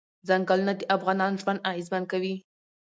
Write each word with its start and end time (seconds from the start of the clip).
ځنګلونه 0.27 0.73
د 0.77 0.81
افغانانو 0.95 1.39
ژوند 1.41 1.63
اغېزمن 1.69 2.03
کوي. 2.11 2.35